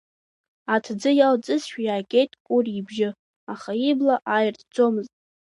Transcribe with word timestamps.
Аҭӡы 0.73 1.11
иалҵызшәа 1.15 1.81
иаагеит 1.83 2.31
Кәыри 2.45 2.73
ибжьы, 2.79 3.09
аха 3.53 3.71
ибла 3.89 4.15
ааиртӡомызт. 4.33 5.13